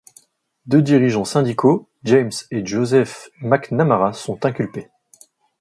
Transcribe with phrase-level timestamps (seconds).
[0.65, 4.89] Deux dirigeants syndicaux, James et Joseph McNamara sont inculpés.